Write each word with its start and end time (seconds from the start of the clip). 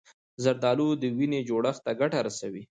زردالو 0.43 0.87
د 1.01 1.03
وینې 1.17 1.39
جوړښت 1.49 1.81
ته 1.85 1.91
ګټه 2.01 2.19
رسوي. 2.27 2.63